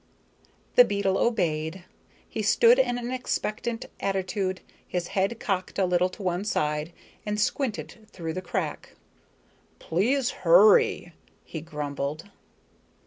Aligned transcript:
The 0.77 0.83
beetle 0.83 1.19
obeyed. 1.19 1.83
He 2.27 2.41
stood 2.41 2.79
in 2.79 2.97
an 2.97 3.11
expectant 3.11 3.85
attitude, 3.99 4.61
his 4.87 5.09
head 5.09 5.39
cocked 5.39 5.77
a 5.77 5.85
little 5.85 6.09
to 6.09 6.23
one 6.23 6.43
side, 6.43 6.91
and 7.23 7.39
squinted 7.39 8.07
through 8.09 8.33
the 8.33 8.41
crack. 8.41 8.95
"Please 9.77 10.31
hurry," 10.41 11.13
he 11.45 11.61
grumbled. 11.61 12.31